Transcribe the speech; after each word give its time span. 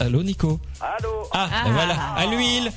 Allô 0.00 0.22
Nico 0.22 0.58
Allô 0.80 1.28
Ah, 1.32 1.48
Ah. 1.52 1.64
ben 1.66 1.72
voilà, 1.72 1.94
à 2.16 2.26
l'huile 2.26 2.72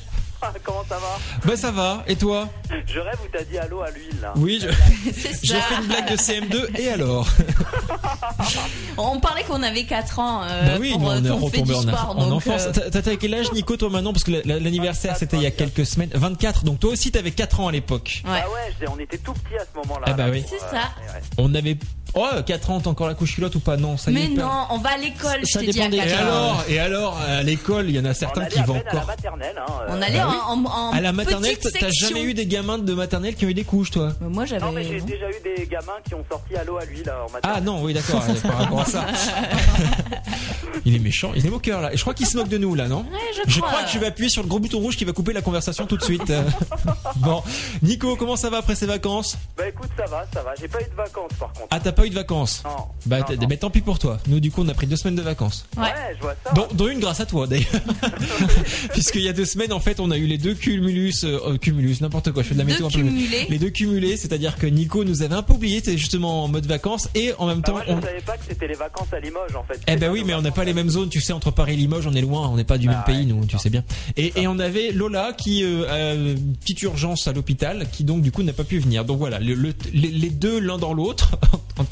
Comment 0.66 0.84
ça 0.90 0.98
va 0.98 1.18
Bah 1.46 1.56
ça 1.56 1.72
va, 1.72 2.04
et 2.06 2.18
toi 2.18 2.50
Je 2.86 3.00
rêve 3.00 3.16
où 3.24 3.28
t'as 3.32 3.46
dit 3.46 3.58
allô 3.58 3.82
à 3.82 3.90
l'huile 3.92 4.20
là. 4.22 4.34
Oui, 4.36 4.60
je- 4.62 4.68
C'est 5.14 5.40
j'ai 5.42 5.56
fait 5.56 5.76
une 5.76 5.88
blague 5.88 6.12
de 6.12 6.18
CM2, 6.18 6.78
et 6.82 6.90
alors 6.90 7.26
On 8.98 9.22
parlait 9.22 9.44
qu'on 9.46 9.64
avait 9.64 9.86
4 9.86 10.20
ans 10.20 10.42
euh, 10.44 10.66
Bah 10.68 10.78
oui, 10.82 10.92
pour 10.92 11.00
nous, 11.00 11.08
euh, 11.12 11.20
on 11.22 11.26
est 11.26 11.30
retombé 11.46 11.74
en, 11.76 11.82
sport. 11.84 12.10
en 12.18 12.28
donc, 12.28 12.34
enfance. 12.46 12.68
euh, 12.78 12.90
T'as 12.92 13.16
quel 13.16 13.34
âge 13.36 13.54
Nico 13.54 13.78
toi 13.78 13.90
maintenant? 13.90 14.12
Parce 14.12 14.26
que 14.26 14.32
la- 14.32 14.42
la- 14.44 14.60
l'anniversaire 14.60 15.12
24, 15.14 15.20
c'était 15.20 15.38
il 15.38 15.44
y 15.44 15.46
a 15.46 15.50
24. 15.50 15.74
quelques 15.74 15.88
semaines. 15.88 16.10
24, 16.14 16.66
donc 16.66 16.80
toi 16.82 16.92
aussi 16.92 17.10
t'avais 17.12 17.32
4 17.32 17.62
ans 17.62 17.70
à 17.70 17.72
l'époque. 17.72 18.22
ouais. 18.26 18.32
Ah 18.44 18.50
ouais, 18.50 18.74
je- 18.82 18.86
on 18.88 19.00
était 19.00 19.20
tout 19.20 19.32
petits 19.34 19.56
à 19.56 19.62
ce 19.62 19.78
moment-là. 19.88 20.08
Ah 20.10 20.14
bah 20.14 20.26
là, 20.26 20.32
oui. 20.34 20.44
C'est 20.46 20.58
euh, 20.58 20.70
ça. 20.72 20.76
ouais. 21.14 21.22
On 21.38 21.56
avait... 21.56 21.78
Oh, 22.16 22.28
4 22.46 22.70
ans, 22.70 22.80
t'as 22.80 22.90
encore 22.92 23.08
la 23.08 23.16
couche 23.16 23.34
culotte 23.36 23.56
ou 23.56 23.60
pas 23.60 23.76
Non, 23.76 23.98
ça 23.98 24.12
y 24.12 24.14
Mais 24.14 24.26
est. 24.26 24.28
per- 24.30 24.42
non, 24.42 24.50
on 24.70 24.78
va 24.78 24.92
à 24.92 24.98
l'école, 24.98 25.40
je 25.42 25.46
Ça 25.52 25.60
t'ai 25.62 25.68
dit 25.72 25.82
à 25.82 25.88
dépend 25.90 26.04
des... 26.04 26.10
4 26.10 26.10
Et 26.10 26.14
alors 26.22 26.64
Et 26.70 26.80
alors, 26.80 27.18
à 27.20 27.42
l'école, 27.44 27.90
il 27.90 27.96
y 27.96 28.00
en 28.00 28.06
a 28.06 28.12
On 28.12 28.14
certains 28.14 28.42
allait 28.42 28.52
qui 28.52 28.60
à 28.60 28.64
vont 28.64 28.76
à 28.76 28.80
encore... 28.80 29.06
maternelle. 29.08 29.56
Hein, 29.58 29.72
euh. 29.82 29.86
On 29.90 30.02
allait 30.02 30.18
Bah 30.20 30.28
en, 30.48 30.64
en, 30.64 30.66
en 30.66 30.92
À 30.92 31.02
la 31.02 31.12
maternelle, 31.12 31.58
t'as 31.58 31.90
jamais 31.92 32.22
eu 32.24 32.34
des 32.36 32.46
gamins 32.46 32.78
de 32.78 32.94
maternelle 32.94 33.36
qui 33.36 33.46
ont 33.46 33.50
eu 33.50 33.54
des 33.56 33.64
couches, 33.64 33.90
toi 33.92 34.12
Mais 34.22 34.30
Moi 34.30 34.46
j'avais. 34.46 34.64
Non 34.64 34.72
mais 34.72 34.84
j'ai 34.84 35.02
déjà 35.02 35.28
eu 35.30 35.42
des 35.58 35.66
gamins 35.66 35.92
qui 36.08 36.14
ont 36.14 36.24
sorti 36.30 36.56
allô 36.56 36.78
à 36.78 36.86
l'huile 36.86 37.10
en 37.10 37.26
Ah 37.28 37.32
maternelle. 37.34 37.64
non, 37.64 37.82
oui, 37.84 37.94
d'accord, 37.94 38.24
euh, 38.30 38.48
par 38.48 38.58
rapport 38.60 38.82
à 38.82 38.86
ça. 38.86 39.06
Il 40.86 40.96
est 40.96 41.00
méchant, 41.00 41.32
il 41.36 41.46
est 41.46 41.50
moqueur 41.50 41.80
là. 41.82 41.94
Et 41.94 41.98
je 41.98 42.02
crois 42.02 42.14
qu'il 42.14 42.26
se 42.28 42.36
moque 42.36 42.50
de 42.50 42.58
nous 42.58 42.76
là, 42.76 42.88
non 42.90 43.02
Ouais, 43.12 43.20
je 43.46 43.50
Je 43.52 43.60
crois. 43.60 43.70
crois 43.72 43.84
que 43.84 43.90
je 43.92 44.00
vais 44.00 44.08
appuyer 44.08 44.30
sur 44.30 44.42
le 44.42 44.50
gros 44.50 44.60
bouton 44.60 44.80
rouge 44.80 44.98
qui 44.98 45.06
va 45.06 45.14
couper 45.14 45.32
la 45.32 45.42
conversation 45.42 45.86
tout 45.86 45.96
de 45.98 46.04
suite. 46.04 46.30
Euh, 46.30 46.44
bon, 47.18 47.42
Nico, 47.82 48.16
comment 48.18 48.36
ça 48.36 48.50
va 48.50 48.58
après 48.58 48.76
ces 48.76 48.86
vacances? 48.86 49.38
Bah 49.58 49.68
écoute, 49.70 49.90
ça 49.98 50.06
va, 50.08 50.26
ça 50.34 50.42
va. 50.42 50.54
J'ai 50.60 50.68
pas 50.68 50.82
eu 50.82 50.86
de 50.90 50.96
vacances 50.96 51.32
par 51.40 51.54
contre. 51.54 51.68
Ah, 51.72 51.80
t'as 51.80 51.92
pas 51.94 52.03
eu 52.06 52.10
de 52.10 52.16
vacances 52.16 52.62
Non. 52.66 52.72
Bah, 53.06 53.20
non, 53.20 53.26
t'as- 53.28 53.36
non. 53.36 53.48
mais 53.50 53.58
tant 53.58 53.70
pis 53.70 53.82
pour 53.82 54.00
toi. 54.00 54.20
Nous, 54.28 54.40
du 54.40 54.52
coup, 54.52 54.62
on 54.64 54.68
a 54.70 54.74
pris 54.74 54.88
deux 54.88 54.96
semaines 54.96 55.16
de 55.16 55.22
vacances. 55.22 55.66
Ouais. 55.78 55.84
Ouais, 55.84 55.90
je 56.18 56.22
vois 56.22 56.36
ça. 56.46 56.52
Dont, 56.54 56.68
dont 56.74 56.88
une 56.88 57.00
grâce 57.00 57.20
à 57.20 57.26
toi 57.26 57.48
d'ailleurs. 57.48 57.66
Puisqu'il 58.94 59.22
y 59.22 59.30
a 59.30 59.34
deux 59.34 59.46
semaines, 59.46 59.74
en 59.74 59.80
fait, 59.80 60.00
on 60.00 60.12
a 60.12 60.18
eu 60.18 60.26
les 60.26 60.38
deux 60.38 60.54
cumulus, 60.56 61.24
euh, 61.24 61.40
euh, 61.54 61.58
cumulus, 61.58 61.98
n'importe 62.02 62.32
quoi. 62.32 62.44
Je 62.44 62.50
fais 62.50 62.54
de 62.56 62.60
la 62.60 62.66
météo 62.66 62.88
Deux 62.90 63.00
un 63.00 63.02
peu. 63.04 63.08
cumulés. 63.10 63.48
Les 63.50 63.60
deux 63.60 63.70
cumulés, 63.70 64.18
c'est-à-dire 64.18 64.58
que 64.58 64.68
Nico 64.68 65.04
nous 65.04 65.22
avait 65.22 65.36
un 65.36 65.44
peu 65.44 65.54
oublié, 65.54 65.78
c'était 65.80 65.98
justement 65.98 66.44
en 66.44 66.48
mode 66.48 66.66
vacances, 66.66 67.10
et 67.16 67.34
en 67.38 67.48
même 67.48 67.58
Bah, 67.62 67.64
temps, 67.68 67.72
moi 67.74 67.84
je 67.88 67.94
on... 67.94 68.02
savais 68.02 68.22
pas 68.22 68.38
que 68.38 68.44
c'était 68.48 68.68
les 68.68 68.76
vacances 68.76 69.08
à 69.14 69.20
Limoges 69.20 69.56
en 69.56 69.64
fait. 69.64 69.80
Eh 69.88 69.96
ben 69.96 70.12
oui, 70.12 70.24
mais 70.26 70.34
on 70.34 70.42
n'a 70.42 70.52
pas 70.52 70.64
les 70.64 70.74
mêmes 70.74 70.90
zones, 70.90 71.10
tu 71.10 71.22
sais, 71.22 71.34
entre 71.34 71.52
Paris 71.52 71.74
et 71.74 71.78
Limoges, 71.78 72.08
on 72.08 72.14
est 72.14 72.22
loin, 72.22 72.48
on 72.50 72.56
n'est 72.56 72.64
pas 72.64 72.78
du 72.78 72.88
Bah 72.88 72.94
même 72.94 73.04
pays, 73.06 73.18
ouais, 73.20 73.34
nous, 73.34 73.46
tu 73.46 73.58
sais 73.58 73.70
bien. 73.70 73.84
Et, 74.18 74.34
et 74.42 74.48
on 74.48 74.60
avait 74.60 74.92
Lola 74.92 75.34
qui 75.34 75.64
euh, 75.64 75.90
a 75.90 76.14
une 76.14 76.56
petite 76.56 76.82
urgence 76.84 77.28
à 77.28 77.34
l'hôpital, 77.34 77.88
qui 77.92 78.04
donc 78.04 78.22
du 78.22 78.32
coup 78.32 78.44
n'a 78.44 78.54
pas 78.54 78.64
pu 78.64 78.80
venir. 78.80 79.06
Donc 79.06 79.20
voilà, 79.20 79.40
le- 79.40 79.54
le- 79.56 79.74
les, 79.94 80.30
deux 80.30 80.60
l'un 80.60 80.78
dans 80.78 80.94
l'autre, 80.94 81.38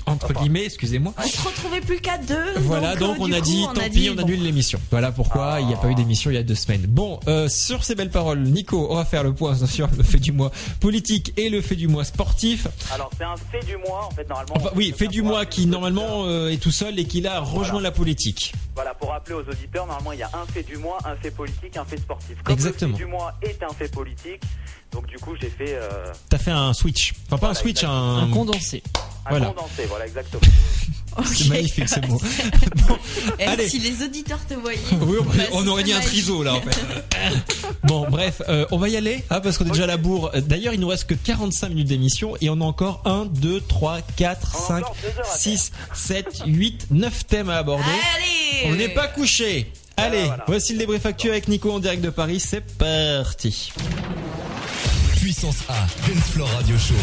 entre 0.05 0.33
guillemets, 0.33 0.65
excusez-moi. 0.65 1.13
On 1.17 1.27
se 1.27 1.41
retrouvait 1.41 1.81
plus 1.81 1.99
qu'à 1.99 2.17
deux. 2.17 2.53
Voilà, 2.57 2.95
donc, 2.95 3.17
euh, 3.17 3.21
on 3.21 3.27
du 3.27 3.33
a 3.33 3.39
coup, 3.39 3.45
dit, 3.45 3.65
on 3.69 3.73
tant 3.73 3.81
a 3.81 3.83
pis, 3.85 3.89
dit, 3.91 4.09
on 4.09 4.15
bon. 4.15 4.21
annule 4.23 4.43
l'émission. 4.43 4.79
Voilà 4.91 5.11
pourquoi 5.11 5.57
il 5.61 5.67
n'y 5.67 5.73
a 5.73 5.77
pas 5.77 5.89
eu 5.89 5.95
d'émission 5.95 6.29
il 6.31 6.35
y 6.35 6.37
a 6.37 6.43
deux 6.43 6.55
semaines. 6.55 6.85
Bon, 6.87 7.19
euh, 7.27 7.49
sur 7.49 7.83
ces 7.83 7.95
belles 7.95 8.09
paroles, 8.11 8.39
Nico, 8.41 8.87
on 8.89 8.95
va 8.95 9.05
faire 9.05 9.23
le 9.23 9.33
point 9.33 9.55
sur 9.65 9.87
le 9.97 10.03
fait 10.03 10.19
du 10.19 10.31
mois 10.31 10.51
politique 10.79 11.33
et 11.37 11.49
le 11.49 11.61
fait 11.61 11.75
du 11.75 11.87
mois 11.87 12.03
sportif. 12.03 12.67
Alors 12.93 13.09
c'est 13.17 13.23
un 13.23 13.35
fait 13.51 13.65
du 13.65 13.77
mois 13.77 14.05
en 14.05 14.11
fait 14.11 14.27
normalement. 14.29 14.53
Enfin, 14.55 14.69
oui, 14.75 14.91
on 14.93 14.97
fait 14.97 15.07
du 15.07 15.21
mois 15.21 15.45
qui 15.45 15.65
normalement 15.65 16.25
euh, 16.25 16.49
est 16.49 16.57
tout 16.57 16.71
seul 16.71 16.99
et 16.99 17.05
qui 17.05 17.21
là 17.21 17.39
rejoint 17.39 17.63
Voilà. 17.73 17.81
la 17.89 17.91
politique. 17.91 18.53
Voilà, 18.81 18.95
pour 18.95 19.09
rappeler 19.09 19.35
aux 19.35 19.47
auditeurs, 19.47 19.85
normalement 19.85 20.11
il 20.11 20.17
y 20.17 20.23
a 20.23 20.29
un 20.33 20.43
fait 20.51 20.63
du 20.63 20.75
mois, 20.75 20.97
un 21.05 21.15
fait 21.15 21.29
politique, 21.29 21.77
un 21.77 21.85
fait 21.85 21.97
sportif. 21.97 22.41
Comme 22.41 22.53
Exactement. 22.53 22.93
le 22.93 22.97
fait 22.97 23.03
du 23.03 23.07
mois 23.11 23.33
est 23.43 23.61
un 23.61 23.69
fait 23.69 23.89
politique, 23.91 24.41
donc 24.91 25.05
du 25.05 25.17
coup 25.19 25.35
j'ai 25.39 25.51
fait 25.51 25.75
euh, 25.75 26.11
T'as 26.29 26.39
fait 26.39 26.49
un 26.49 26.73
switch. 26.73 27.13
Enfin, 27.27 27.37
pas 27.37 27.49
un 27.49 27.53
switch, 27.53 27.83
un, 27.83 28.23
Un 28.23 28.31
condensé. 28.31 28.81
un 29.27 29.29
Voilà. 29.29 29.45
condensé, 29.53 29.85
voilà 29.85 30.07
exactement. 30.07 30.41
C'est 31.25 31.47
magnifique 31.49 31.89
ce 31.89 31.99
mot. 32.07 32.19
Bon, 32.87 32.97
Eh, 33.39 33.43
allez. 33.45 33.67
Si 33.69 33.79
les 33.79 34.03
auditeurs 34.03 34.39
te 34.47 34.53
voyaient. 34.53 34.79
Oui, 35.01 35.17
on, 35.51 35.63
bah, 35.63 35.71
aurait 35.71 35.83
dit 35.83 35.93
un 35.93 35.99
triso 35.99 36.43
là 36.43 36.55
en 36.55 36.61
fait. 36.61 36.79
bon, 37.83 38.07
bref, 38.09 38.41
euh, 38.49 38.65
on 38.71 38.77
va 38.77 38.89
y 38.89 38.97
aller 38.97 39.23
hein, 39.29 39.39
parce 39.41 39.57
qu'on 39.57 39.65
est 39.65 39.71
déjà 39.71 39.83
à 39.83 39.87
la 39.87 39.97
bourre. 39.97 40.31
D'ailleurs, 40.35 40.73
il 40.73 40.79
nous 40.79 40.87
reste 40.87 41.05
que 41.05 41.13
45 41.13 41.69
minutes 41.69 41.87
d'émission 41.87 42.35
et 42.41 42.49
on 42.49 42.59
a 42.61 42.63
encore 42.65 43.01
1, 43.05 43.25
2, 43.25 43.61
3, 43.61 43.99
4, 44.15 44.51
On 44.53 44.57
a 44.57 44.67
5, 44.67 44.77
encore 44.77 44.95
deux 45.01 45.19
heures 45.19 45.31
à 45.33 45.37
6, 45.37 45.71
7, 45.93 46.43
8, 46.47 46.87
9 46.91 47.27
thèmes 47.27 47.49
à 47.49 47.57
aborder. 47.57 47.83
Allez 48.15 48.71
On 48.71 48.75
n'est 48.75 48.89
pas 48.89 49.07
couché. 49.07 49.71
Allez, 49.97 50.23
voilà. 50.25 50.45
voici 50.47 50.73
le 50.73 50.79
débrief 50.79 51.05
actuel 51.05 51.31
avec 51.33 51.47
Nico 51.47 51.71
en 51.71 51.79
direct 51.79 52.01
de 52.03 52.09
Paris. 52.09 52.39
C'est 52.39 52.61
parti. 52.77 53.71
Puissance 55.19 55.57
A, 55.69 55.73
Dance 56.07 56.23
Floor 56.33 56.49
Radio 56.57 56.75
Show. 56.77 56.95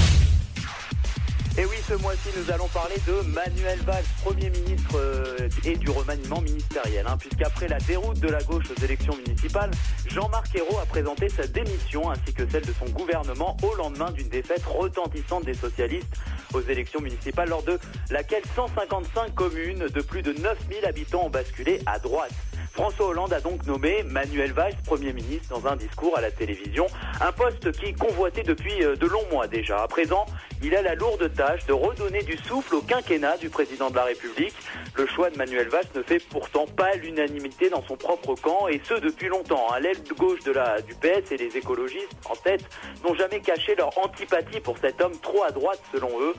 Et 1.58 1.64
oui, 1.64 1.76
ce 1.88 1.94
mois-ci, 1.94 2.28
nous 2.36 2.52
allons 2.52 2.68
parler 2.68 2.94
de 3.04 3.20
Manuel 3.34 3.80
Valls, 3.80 4.04
Premier 4.24 4.48
ministre 4.48 4.94
euh, 4.94 5.48
et 5.64 5.74
du 5.76 5.90
remaniement 5.90 6.40
ministériel. 6.40 7.04
hein, 7.04 7.16
Puisqu'après 7.18 7.66
la 7.66 7.78
déroute 7.78 8.20
de 8.20 8.28
la 8.28 8.40
gauche 8.44 8.66
aux 8.70 8.84
élections 8.84 9.16
municipales, 9.16 9.72
Jean-Marc 10.06 10.54
Ayrault 10.54 10.78
a 10.80 10.86
présenté 10.86 11.28
sa 11.28 11.48
démission 11.48 12.12
ainsi 12.12 12.32
que 12.32 12.48
celle 12.48 12.64
de 12.64 12.72
son 12.72 12.84
gouvernement 12.92 13.56
au 13.64 13.74
lendemain 13.74 14.12
d'une 14.12 14.28
défaite 14.28 14.62
retentissante 14.66 15.46
des 15.46 15.54
socialistes 15.54 16.14
aux 16.54 16.60
élections 16.60 17.00
municipales 17.00 17.48
lors 17.48 17.64
de 17.64 17.76
laquelle 18.10 18.42
155 18.54 19.34
communes 19.34 19.88
de 19.88 20.00
plus 20.00 20.22
de 20.22 20.32
9000 20.34 20.86
habitants 20.86 21.24
ont 21.24 21.30
basculé 21.30 21.80
à 21.86 21.98
droite. 21.98 22.30
François 22.72 23.06
Hollande 23.08 23.32
a 23.32 23.40
donc 23.40 23.66
nommé 23.66 24.04
Manuel 24.04 24.52
Valls 24.52 24.76
Premier 24.86 25.12
ministre 25.12 25.48
dans 25.48 25.66
un 25.66 25.74
discours 25.74 26.16
à 26.16 26.20
la 26.20 26.30
télévision, 26.30 26.86
un 27.20 27.32
poste 27.32 27.72
qui 27.72 27.92
convoitait 27.92 28.44
depuis 28.44 28.84
euh, 28.84 28.94
de 28.94 29.06
longs 29.06 29.26
mois 29.32 29.48
déjà. 29.48 29.82
À 29.82 29.88
présent, 29.88 30.24
il 30.62 30.74
a 30.74 30.82
la 30.82 30.94
lourde 30.94 31.32
tâche 31.34 31.66
de 31.66 31.72
redonner 31.72 32.22
du 32.22 32.36
souffle 32.36 32.76
au 32.76 32.80
quinquennat 32.80 33.36
du 33.36 33.48
président 33.48 33.90
de 33.90 33.96
la 33.96 34.04
République. 34.04 34.54
Le 34.96 35.06
choix 35.06 35.30
de 35.30 35.38
Manuel 35.38 35.68
Valls 35.68 35.86
ne 35.94 36.02
fait 36.02 36.18
pourtant 36.18 36.66
pas 36.66 36.94
l'unanimité 36.94 37.70
dans 37.70 37.82
son 37.82 37.96
propre 37.96 38.34
camp, 38.34 38.68
et 38.68 38.80
ce 38.84 38.94
depuis 38.94 39.28
longtemps. 39.28 39.68
À 39.68 39.80
l'aile 39.80 40.02
gauche 40.16 40.40
de 40.40 40.52
la, 40.52 40.80
du 40.80 40.94
PS 40.94 41.30
et 41.32 41.36
les 41.36 41.56
écologistes 41.56 42.16
en 42.28 42.34
tête 42.34 42.64
n'ont 43.04 43.14
jamais 43.14 43.40
caché 43.40 43.74
leur 43.76 43.96
antipathie 43.98 44.60
pour 44.60 44.78
cet 44.78 45.00
homme 45.00 45.16
trop 45.20 45.44
à 45.44 45.50
droite 45.50 45.80
selon 45.92 46.20
eux. 46.20 46.34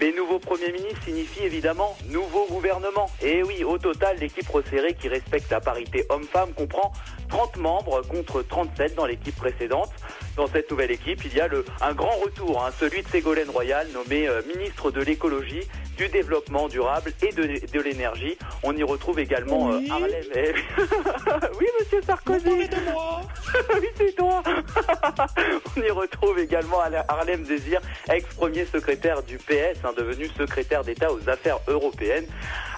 Mais 0.00 0.12
nouveau 0.12 0.38
Premier 0.38 0.72
ministre 0.72 1.02
signifie 1.04 1.44
évidemment 1.44 1.96
nouveau 2.08 2.46
gouvernement. 2.48 3.10
Et 3.22 3.42
oui, 3.42 3.62
au 3.64 3.78
total, 3.78 4.16
l'équipe 4.18 4.48
resserrée 4.48 4.94
qui 4.94 5.08
respecte 5.08 5.50
la 5.50 5.60
parité 5.60 6.04
homme-femme 6.08 6.52
comprend 6.54 6.92
30 7.30 7.56
membres 7.56 8.02
contre 8.08 8.42
37 8.42 8.94
dans 8.94 9.06
l'équipe 9.06 9.36
précédente. 9.36 9.90
Dans 10.36 10.46
cette 10.46 10.70
nouvelle 10.70 10.90
équipe, 10.90 11.24
il 11.24 11.34
y 11.34 11.40
a 11.40 11.48
le, 11.48 11.64
un 11.80 11.92
grand 11.92 12.16
retour, 12.22 12.62
hein, 12.64 12.70
celui 12.78 13.02
de 13.02 13.08
Ségolène 13.08 13.50
Royal, 13.50 13.86
nommé 13.94 14.26
euh, 14.28 14.42
ministre 14.46 14.90
de 14.90 15.00
l'écologie, 15.00 15.62
du 15.96 16.08
développement 16.08 16.68
durable 16.68 17.12
et 17.22 17.32
de, 17.32 17.42
de 17.72 17.80
l'énergie. 17.80 18.36
On 18.62 18.74
y 18.76 18.82
retrouve 18.82 19.18
également 19.18 19.70
euh, 19.70 19.80
Harlem. 19.90 20.24
eh, 20.34 20.52
oui, 21.58 21.66
monsieur 21.80 22.00
Sarkozy. 22.02 22.48
oui, 23.80 23.86
c'est 23.96 24.16
toi. 24.16 24.42
On 25.76 25.82
y 25.82 25.90
retrouve 25.90 26.38
également 26.70 27.04
Harlem 27.08 27.42
Désir, 27.44 27.80
ex-premier 28.10 28.64
secrétaire 28.64 29.22
du 29.22 29.38
PS, 29.38 29.78
hein, 29.84 29.92
devenu 29.96 30.26
secrétaire 30.38 30.84
d'État 30.84 31.12
aux 31.12 31.28
affaires 31.28 31.58
européennes. 31.66 32.26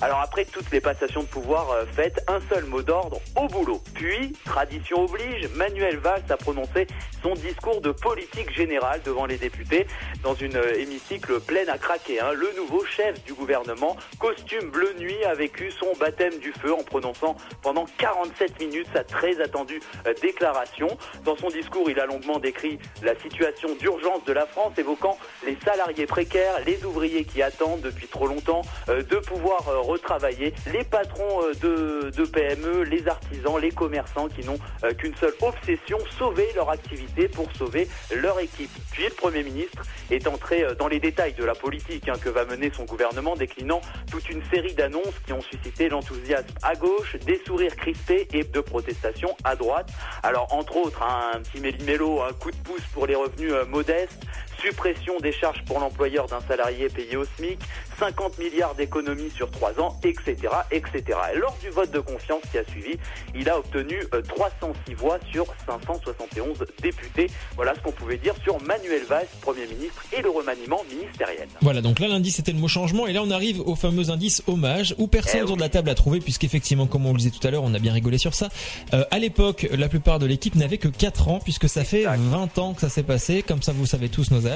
Alors 0.00 0.20
après 0.20 0.44
toutes 0.44 0.70
les 0.70 0.80
passations 0.80 1.22
de 1.22 1.28
pouvoir 1.28 1.70
euh, 1.70 1.84
faites, 1.92 2.24
un 2.28 2.40
seul 2.52 2.64
mot 2.64 2.82
d'ordre, 2.82 3.20
au 3.36 3.46
boulot. 3.46 3.80
Puis, 3.94 4.32
tradition 4.44 5.04
oblige, 5.04 5.48
Manuel 5.54 5.98
Valls 5.98 6.24
a 6.28 6.36
prononcé 6.36 6.86
son 7.22 7.34
discours 7.34 7.80
de 7.80 7.92
politique 7.92 8.52
générale 8.52 9.00
devant 9.04 9.26
les 9.26 9.36
députés 9.36 9.86
dans 10.24 10.34
une 10.34 10.56
euh, 10.56 10.74
hémicycle 10.74 11.40
pleine 11.40 11.68
à 11.68 11.78
craquer. 11.78 12.20
hein. 12.20 12.32
Le 12.32 12.52
nouveau 12.56 12.84
chef 12.84 13.22
du 13.24 13.32
gouvernement, 13.34 13.96
costume 14.18 14.70
bleu 14.70 14.92
nuit, 14.98 15.22
a 15.24 15.34
vécu 15.34 15.70
son 15.70 15.92
baptême 16.00 16.38
du 16.38 16.52
feu 16.52 16.72
en 16.72 16.82
prononçant 16.82 17.36
pendant 17.62 17.86
47 17.98 18.58
minutes 18.60 18.88
sa 18.92 19.04
très 19.04 19.40
attendue 19.40 19.80
euh, 20.06 20.14
déclaration. 20.20 20.88
Dans 21.24 21.36
son 21.36 21.48
discours, 21.48 21.88
il 21.90 22.00
a 22.00 22.06
longuement 22.06 22.38
décrit 22.40 22.78
la 23.02 23.14
situation 23.20 23.76
d'urgence 23.82 24.24
de 24.24 24.32
la 24.32 24.46
France, 24.46 24.72
évoquant 24.78 25.18
les 25.44 25.56
salariés 25.64 26.06
précaires, 26.06 26.54
les 26.64 26.84
ouvriers 26.84 27.24
qui 27.24 27.42
attendent 27.42 27.80
depuis 27.80 28.06
trop 28.06 28.28
longtemps 28.28 28.62
euh, 28.88 29.02
de 29.02 29.16
pouvoir 29.16 29.68
euh, 29.68 29.80
retravailler, 29.80 30.54
les 30.72 30.84
patrons 30.84 31.42
euh, 31.42 32.10
de, 32.10 32.24
PME, 32.24 32.84
les 32.84 33.08
artisans, 33.08 33.58
les 33.60 33.72
commerçants 33.72 34.28
qui 34.28 34.46
n'ont 34.46 34.58
qu'une 34.96 35.14
seule 35.16 35.34
obsession, 35.42 35.98
sauver 36.16 36.46
leur 36.54 36.70
activité 36.70 37.26
pour 37.28 37.50
sauver 37.58 37.88
leur 38.14 38.38
équipe. 38.38 38.70
Puis 38.92 39.04
le 39.04 39.10
Premier 39.10 39.42
ministre 39.42 39.82
est 40.10 40.26
entré 40.28 40.64
dans 40.78 40.86
les 40.86 41.00
détails 41.00 41.34
de 41.34 41.44
la 41.44 41.54
politique 41.54 42.08
hein, 42.08 42.14
que 42.22 42.28
va 42.28 42.44
mener 42.44 42.70
son 42.74 42.84
gouvernement, 42.84 43.34
déclinant 43.34 43.80
toute 44.10 44.30
une 44.30 44.42
série 44.52 44.74
d'annonces 44.74 45.18
qui 45.26 45.32
ont 45.32 45.42
suscité 45.42 45.88
l'enthousiasme 45.88 46.54
à 46.62 46.74
gauche, 46.76 47.16
des 47.26 47.40
sourires 47.44 47.74
crispés 47.76 48.28
et 48.32 48.44
de 48.44 48.60
protestations 48.60 49.36
à 49.44 49.56
droite. 49.56 49.90
Alors 50.22 50.46
entre 50.54 50.76
autres, 50.76 51.02
hein, 51.02 51.32
un 51.34 51.40
petit 51.40 51.60
méli-mélo, 51.60 52.22
un 52.22 52.32
coup 52.32 52.52
de 52.52 52.56
pouce 52.56 52.84
pour 52.94 53.06
les 53.06 53.16
revenus 53.16 53.52
modestes, 53.72 54.18
suppression 54.62 55.18
des 55.20 55.32
charges 55.32 55.62
pour 55.66 55.80
l'employeur 55.80 56.26
d'un 56.26 56.40
salarié 56.40 56.88
payé 56.88 57.16
au 57.16 57.24
SMIC, 57.36 57.58
50 57.98 58.38
milliards 58.38 58.74
d'économies 58.74 59.30
sur 59.30 59.50
3 59.50 59.80
ans, 59.80 59.98
etc., 60.04 60.36
etc. 60.70 61.02
Et 61.34 61.38
lors 61.38 61.56
du 61.60 61.70
vote 61.70 61.90
de 61.90 62.00
confiance 62.00 62.42
qui 62.50 62.58
a 62.58 62.64
suivi, 62.64 62.96
il 63.34 63.48
a 63.48 63.58
obtenu 63.58 63.96
euh, 64.14 64.22
306 64.22 64.94
voix 64.94 65.18
sur 65.30 65.46
571 65.66 66.64
députés. 66.82 67.28
Voilà 67.56 67.74
ce 67.74 67.80
qu'on 67.80 67.92
pouvait 67.92 68.16
dire 68.18 68.34
sur 68.42 68.60
Manuel 68.62 69.04
Valls, 69.04 69.26
Premier 69.40 69.66
ministre, 69.66 70.04
et 70.16 70.22
le 70.22 70.30
remaniement 70.30 70.82
ministériel. 70.90 71.48
Voilà, 71.60 71.80
donc 71.80 71.98
là 71.98 72.08
lundi 72.08 72.30
c'était 72.30 72.52
le 72.52 72.58
mot 72.58 72.68
changement 72.68 73.06
et 73.06 73.12
là 73.12 73.22
on 73.22 73.30
arrive 73.30 73.60
au 73.60 73.74
fameux 73.74 74.10
indice 74.10 74.42
hommage 74.46 74.94
où 74.98 75.06
personne 75.06 75.40
Eh 75.40 75.42
autour 75.44 75.56
de 75.56 75.62
la 75.62 75.68
table 75.68 75.90
a 75.90 75.94
trouvé 75.94 76.20
puisqu'effectivement 76.20 76.86
comme 76.86 77.06
on 77.06 77.12
le 77.12 77.18
disait 77.18 77.30
tout 77.30 77.46
à 77.46 77.50
l'heure 77.50 77.62
on 77.64 77.74
a 77.74 77.78
bien 77.78 77.92
rigolé 77.92 78.18
sur 78.18 78.34
ça. 78.34 78.48
Euh, 78.94 79.04
à 79.10 79.18
l'époque 79.18 79.66
la 79.72 79.88
plupart 79.88 80.18
de 80.18 80.26
l'équipe 80.26 80.54
n'avait 80.54 80.78
que 80.78 80.88
4 80.88 81.28
ans 81.28 81.40
puisque 81.42 81.68
ça 81.68 81.84
fait 81.84 82.00
Exact. 82.00 82.18
20 82.18 82.58
ans 82.58 82.74
que 82.74 82.80
ça 82.80 82.88
s'est 82.88 83.02
passé, 83.02 83.42
comme 83.42 83.62
ça 83.62 83.72
vous 83.72 83.86
savez 83.86 84.08
tous 84.08 84.30
nos 84.30 84.46
âges. 84.46 84.51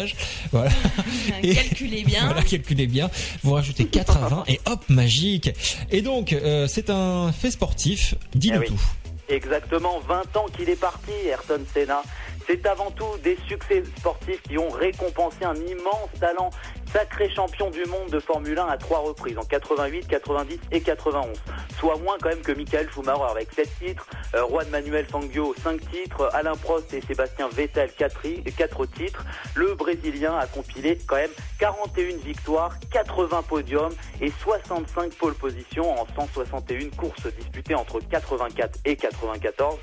Voilà, 0.52 0.70
Et- 1.42 1.54
Calculez 1.54 2.04
bien. 2.04 2.24
voilà 2.26 2.42
calculez 2.42 2.86
bien, 2.86 3.10
vous 3.42 3.52
rajoutez 3.52 3.86
4 3.86 4.16
à 4.16 4.28
20 4.28 4.44
et 4.48 4.60
hop 4.66 4.80
magique. 4.88 5.50
Et 5.90 6.02
donc 6.02 6.32
euh, 6.32 6.66
c'est 6.66 6.90
un 6.90 7.32
fait 7.32 7.50
sportif, 7.50 8.14
dis-nous 8.34 8.56
Eh 8.56 8.58
oui. 8.58 8.66
tout. 8.66 8.80
Exactement 9.28 9.98
20 10.06 10.36
ans 10.36 10.46
qu'il 10.56 10.68
est 10.70 10.80
parti, 10.80 11.10
Ayrton 11.26 11.60
Senna. 11.74 12.02
C'est 12.46 12.64
avant 12.64 12.92
tout 12.92 13.04
des 13.24 13.36
succès 13.48 13.82
sportifs 13.98 14.40
qui 14.48 14.56
ont 14.56 14.70
récompensé 14.70 15.38
un 15.44 15.56
immense 15.56 16.10
talent, 16.20 16.50
sacré 16.92 17.28
champion 17.30 17.70
du 17.70 17.84
monde 17.84 18.10
de 18.10 18.20
Formule 18.20 18.58
1 18.58 18.66
à 18.66 18.76
trois 18.76 19.00
reprises, 19.00 19.38
en 19.38 19.44
88, 19.44 20.06
90 20.08 20.58
et 20.72 20.80
91. 20.80 21.36
Soit 21.78 21.96
moins 21.98 22.16
quand 22.20 22.28
même 22.28 22.40
que 22.40 22.52
Michael 22.52 22.88
Schumacher 22.90 23.30
avec 23.30 23.52
7 23.52 23.68
titres, 23.78 24.06
euh, 24.34 24.46
Juan 24.48 24.68
Manuel 24.70 25.06
Fangio 25.06 25.54
5 25.62 25.80
titres, 25.90 26.30
Alain 26.32 26.56
Prost 26.56 26.92
et 26.94 27.00
Sébastien 27.00 27.48
Vettel 27.48 27.90
4, 27.92 28.86
titres. 28.86 29.24
Le 29.54 29.74
Brésilien 29.74 30.36
a 30.36 30.46
compilé 30.46 30.98
quand 31.06 31.16
même 31.16 31.30
41 31.58 32.16
victoires, 32.24 32.74
80 32.92 33.42
podiums 33.42 33.94
et 34.20 34.32
65 34.42 35.14
pole 35.14 35.34
positions 35.34 36.00
en 36.00 36.06
161 36.14 36.90
courses 36.96 37.26
disputées 37.38 37.74
entre 37.74 38.00
84 38.00 38.78
et 38.84 38.96
94. 38.96 39.78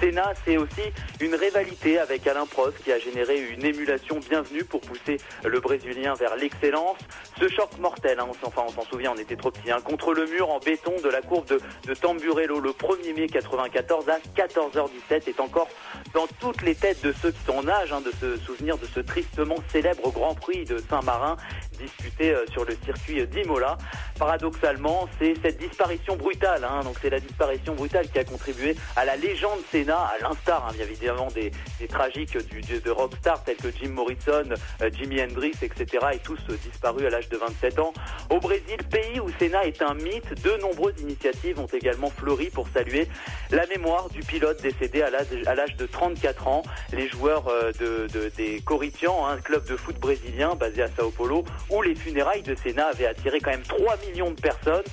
Senna, 0.00 0.32
c'est 0.44 0.56
aussi 0.56 0.82
une 1.20 1.34
rivalité 1.34 1.98
avec 1.98 2.26
Alain 2.26 2.46
Prost 2.46 2.82
qui 2.82 2.92
a 2.92 2.98
généré 2.98 3.40
une 3.40 3.64
émulation 3.64 4.18
bienvenue 4.28 4.64
pour 4.64 4.80
pousser 4.80 5.18
le 5.44 5.60
Brésilien 5.60 6.14
vers 6.14 6.36
l'excellence. 6.44 6.98
Ce 7.40 7.48
choc 7.48 7.70
mortel, 7.78 8.20
hein, 8.20 8.26
on 8.30 8.34
s'en- 8.34 8.46
enfin 8.48 8.62
on 8.66 8.70
s'en 8.72 8.88
souvient, 8.88 9.12
on 9.12 9.18
était 9.18 9.36
trop 9.36 9.50
petits, 9.50 9.70
hein, 9.70 9.80
contre 9.82 10.12
le 10.14 10.26
mur 10.26 10.50
en 10.50 10.58
béton 10.60 10.92
de 11.02 11.08
la 11.08 11.20
courbe 11.22 11.46
de, 11.48 11.60
de 11.86 11.94
Tamburello 11.94 12.60
le 12.60 12.70
1er 12.70 13.14
mai 13.14 13.26
94 13.26 14.08
à 14.08 14.18
14h17 14.36 15.28
est 15.28 15.40
encore 15.40 15.68
dans 16.14 16.26
toutes 16.40 16.62
les 16.62 16.74
têtes 16.74 17.02
de 17.04 17.12
ceux 17.20 17.32
qui 17.32 17.40
sont 17.44 17.56
en 17.56 17.66
âge 17.68 17.92
hein, 17.92 18.00
de 18.02 18.12
se 18.20 18.36
souvenir 18.44 18.78
de 18.78 18.86
ce 18.86 19.00
tristement 19.00 19.56
célèbre 19.72 20.10
Grand 20.12 20.34
Prix 20.34 20.64
de 20.64 20.78
Saint-Marin 20.90 21.36
disputé 21.76 22.34
euh, 22.34 22.44
sur 22.52 22.64
le 22.64 22.76
circuit 22.84 23.26
d'Imola. 23.26 23.76
Paradoxalement, 24.18 25.08
c'est 25.18 25.34
cette 25.42 25.58
disparition 25.58 26.16
brutale, 26.16 26.64
hein, 26.64 26.80
donc 26.82 26.96
c'est 27.02 27.10
la 27.10 27.20
disparition 27.20 27.74
brutale 27.74 28.08
qui 28.08 28.18
a 28.18 28.24
contribué 28.24 28.74
à 28.96 29.04
la 29.04 29.16
légende 29.16 29.58
Senna, 29.70 29.96
à 29.98 30.18
l'instar 30.22 30.66
hein, 30.68 30.72
bien 30.74 30.86
évidemment 30.86 31.28
des, 31.34 31.50
tragiques 31.88 32.38
du, 32.48 32.60
du- 32.62 32.80
de 32.80 32.90
rockstars 32.90 33.44
tels 33.44 33.56
que 33.56 33.68
Jim 33.70 33.90
Morrison, 33.90 34.44
euh, 34.82 34.90
Jimi 34.92 35.22
Hendrix, 35.22 35.52
etc. 35.62 36.06
et 36.14 36.18
tous 36.18 36.38
euh, 36.48 36.56
disparus 36.64 37.04
à 37.06 37.10
l'âge 37.10 37.28
de 37.28 37.36
27 37.36 37.78
ans. 37.80 37.92
Au 38.30 38.40
Brésil, 38.40 38.78
pays 38.90 39.20
où 39.20 39.28
Senna 39.38 39.64
est 39.66 39.82
un 39.82 39.94
mythe, 39.94 40.32
de 40.42 40.56
nombreuses 40.62 41.00
initiatives 41.00 41.58
ont 41.60 41.66
également 41.66 42.10
fleuri 42.10 42.50
pour 42.50 42.66
saluer 42.72 43.06
la 43.50 43.66
mémoire 43.66 44.08
du 44.08 44.20
pilote 44.20 44.62
décédé 44.62 45.02
à 45.02 45.10
l'âge 45.10 45.76
de 45.76 45.86
34 45.86 46.48
ans. 46.48 46.62
Les 46.92 47.08
joueurs 47.08 47.48
euh, 47.48 47.72
de, 47.78 48.06
de- 48.12 48.30
des 48.36 48.60
Corinthians, 48.62 49.26
un 49.26 49.36
club 49.38 49.66
de 49.66 49.76
foot 49.76 49.98
brésilien 49.98 50.54
basé 50.54 50.82
à 50.82 50.88
Sao 50.96 51.10
Paulo, 51.10 51.44
où 51.70 51.82
les 51.82 51.94
funérailles 51.94 52.42
de 52.42 52.54
Senna 52.54 52.86
avaient 52.88 53.06
attiré 53.06 53.40
quand 53.40 53.50
même 53.50 53.62
3 53.62 53.96
millions 54.08 54.30
de 54.30 54.40
personnes, 54.40 54.84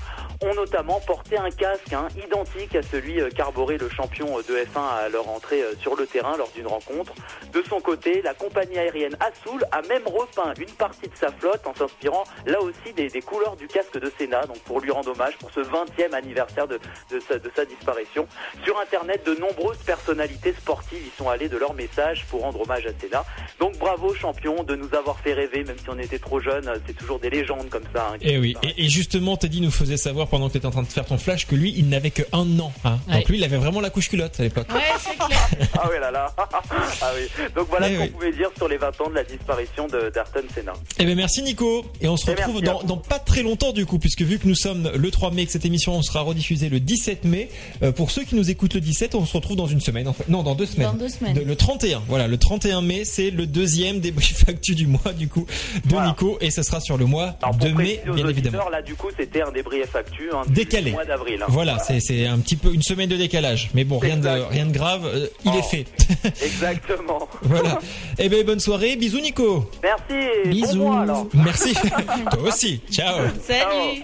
ont 0.44 0.54
notamment 0.56 1.00
porté 1.06 1.38
un 1.38 1.50
casque 1.52 1.94
hein, 1.94 2.08
identique 2.18 2.76
à 2.76 2.82
celui 2.82 3.22
euh, 3.22 3.30
qu'arborait 3.30 3.78
le 3.78 3.90
champion 3.90 4.38
euh, 4.38 4.42
de 4.42 4.56
F1 4.56 5.06
à 5.06 5.10
leur 5.10 5.28
entrée 5.30 5.62
euh, 5.62 5.74
sur 5.80 5.96
le 5.96 6.06
terrain 6.08 6.36
lors 6.38 6.50
d'une 6.56 6.68
rencontre. 6.68 7.14
De 7.54 7.62
son 7.70 7.80
côté, 7.80 8.22
la 8.24 8.34
compagnie 8.34 8.78
aérienne 8.78 9.16
Assoul 9.20 9.64
a 9.72 9.82
même 9.84 10.08
repeint 10.08 10.54
une 10.60 10.72
partie 10.72 11.08
de 11.08 11.16
sa 11.16 11.32
flotte 11.32 11.66
en 11.68 11.76
s'inspirant 11.76 12.24
là 12.46 12.60
aussi 12.62 12.94
des, 12.96 13.08
des 13.10 13.22
couleurs 13.22 13.56
du 13.56 13.68
casque 13.68 14.00
de 14.00 14.12
Senna, 14.18 14.46
donc 14.46 14.60
pour 14.60 14.80
lui 14.82 14.92
rendre 14.92 15.12
hommage 15.12 15.38
pour 15.38 15.52
ce 15.52 15.60
20e 15.60 16.14
anniversaire 16.14 16.68
de, 16.68 16.80
de 17.12 17.20
sa, 17.20 17.38
de 17.38 17.52
sa 17.56 17.66
disparition. 17.66 18.28
Sur 18.64 18.80
Internet, 18.80 19.26
de 19.26 19.36
nombreuses 19.36 19.78
personnalités 19.86 20.54
sportives 20.54 21.06
y 21.06 21.18
sont 21.18 21.30
allées 21.30 21.50
de 21.50 21.58
leur 21.58 21.74
message 21.74 22.26
pour 22.30 22.42
rendre 22.42 22.62
hommage 22.62 22.86
à 22.86 22.92
Senna. 23.00 23.24
Donc 23.60 23.78
bravo 23.78 24.14
champion 24.16 24.64
de 24.64 24.76
nous 24.76 24.94
avoir 24.96 25.20
fait 25.20 25.34
rêver, 25.34 25.64
même 25.64 25.78
si 25.78 25.90
on 25.90 26.00
était 26.00 26.20
trop 26.20 26.40
jeunes, 26.40 26.72
c'est 26.88 26.96
toujours 26.98 27.20
des 27.20 27.30
légendes 27.30 27.70
comme 27.70 27.84
ça. 27.94 28.10
hein, 28.14 28.18
Et 28.22 28.34
Eh 28.34 28.38
oui, 28.40 28.56
et, 28.64 28.86
et 28.86 28.90
justement, 28.90 29.38
Teddy 29.38 29.62
nous 29.62 29.72
faisait 29.72 29.98
savoir 29.98 30.28
pendant 30.32 30.48
que 30.48 30.54
tu 30.54 30.58
étais 30.58 30.66
en 30.66 30.72
train 30.72 30.82
de 30.82 30.88
faire 30.88 31.06
ton 31.06 31.18
flash 31.20 31.46
que 31.46 31.54
lui, 31.56 31.74
il 31.78 31.88
n'avait 31.90 32.10
que 32.10 32.24
un 32.34 32.60
an. 32.60 32.74
hein. 32.86 32.98
Ouais. 33.08 33.16
Donc 33.20 33.30
lui, 33.30 33.38
il 33.38 33.44
avait 33.44 33.58
vraiment 33.58 33.82
la 33.82 33.90
couche 33.92 34.10
culotte 34.10 34.40
à 34.40 34.44
l'époque. 34.44 34.68
Ouais, 34.74 34.82
c'est 35.00 35.16
clair. 35.16 35.30
Ah 35.84 35.88
oui 35.92 35.98
là 36.00 36.10
là. 36.12 36.34
ah 36.38 37.12
oui. 37.16 37.28
Donc 37.56 37.68
voilà 37.70 37.90
Eh 37.90 37.94
ce 37.94 37.98
qu'on 37.98 38.04
oui. 38.06 38.10
pouvait 38.12 38.32
dire 38.32 38.50
sur 38.58 38.68
les 38.68 38.78
20 38.78 39.02
ans 39.02 39.10
de 39.10 39.16
la 39.16 39.24
disparition 39.24 39.88
de 39.88 40.10
d'Ayrton 40.14 40.42
Senna. 40.56 40.74
Eh 41.00 41.06
ben 41.06 41.16
merci 41.16 41.42
Nico 41.44 41.86
et 42.02 42.08
on 42.08 42.18
se 42.18 42.30
Et 42.30 42.34
retrouve 42.36 42.62
dans, 42.62 42.98
pas 42.98 43.20
très 43.20 43.44
longtemps 43.44 43.72
du 43.74 43.86
coup 43.86 44.00
puisque 44.00 44.22
vu 44.22 44.40
que 44.40 44.48
nous 44.48 44.56
sommes 44.56 44.90
le 44.96 45.12
3 45.12 45.32
mai 45.32 45.46
que 45.46 45.52
cette 45.52 45.66
émission 45.66 46.02
sera 46.02 46.22
rediffusée 46.22 46.70
le 46.70 46.80
17 46.80 47.26
mai 47.26 47.50
euh, 47.84 47.92
pour 47.92 48.12
ceux 48.12 48.24
qui 48.24 48.36
nous 48.36 48.50
écoutent 48.50 48.74
le 48.76 48.82
17 48.82 49.16
on 49.16 49.26
se 49.26 49.34
retrouve 49.36 49.58
dans 49.58 49.68
une 49.68 49.82
semaine 49.82 50.08
en 50.08 50.14
fait 50.14 50.30
non 50.30 50.44
dans 50.44 50.56
deux 50.56 50.66
semaines 50.66 50.88
Dans 50.88 50.94
deux 50.98 51.10
semaines. 51.10 51.34
De- 51.34 51.42
le 51.42 51.56
31 51.56 52.02
voilà 52.08 52.28
le 52.28 52.38
31 52.38 52.82
mai 52.82 53.04
c'est 53.06 53.32
le 53.32 53.46
deuxième 53.48 54.00
débrief 54.00 54.44
actu 54.48 54.76
du 54.76 54.88
mois 54.88 55.14
du 55.18 55.28
coup 55.28 55.46
de 55.86 55.90
Voilà. 55.90 56.08
Nico 56.10 56.38
et 56.42 56.52
ce 56.52 56.64
sera 56.64 56.80
sur 56.80 56.98
le 56.98 57.06
mois 57.06 57.36
Alors 57.42 57.56
de 57.56 57.70
mai 57.70 58.02
bien 58.14 58.28
évidemment 58.28 58.70
là 58.70 58.82
du 58.82 58.96
coup 58.96 59.08
c'était 59.18 59.42
un 59.42 59.52
débrief 59.52 59.96
actu 59.96 60.21
hein, 60.34 60.42
Décalé. 60.48 60.92
mois 60.92 61.06
d'avril. 61.06 61.42
hein. 61.42 61.46
voilà 61.50 61.80
c'est 61.80 62.00
c'est 62.00 62.26
un 62.28 62.40
petit 62.40 62.56
peu 62.56 62.74
une 62.74 62.82
semaine 62.82 63.10
de 63.10 63.16
décalage 63.18 63.70
mais 63.74 63.84
bon 63.84 63.98
rien 63.98 64.18
de 64.18 64.28
Exact. 64.28 64.48
rien 64.52 64.66
de 64.66 64.72
grave 64.74 65.06
euh, 65.06 65.28
il 65.46 65.52
Oh. 65.54 65.58
est 65.60 65.64
fait 65.64 65.86
Exactement. 66.46 67.28
voilà 67.42 67.80
eh 68.20 68.30
ben 68.30 68.46
bonne 68.46 68.60
soirée 68.60 68.96
bisous 68.96 69.20
Nico 69.22 69.70
Merci 69.84 70.28
bon 70.46 70.50
bisous 70.52 70.76
mois 70.78 71.02
alors. 71.02 71.28
merci 71.34 71.74
toi 72.32 72.42
aussi 72.44 72.82
ciao 72.92 73.22
Salut. 73.46 74.04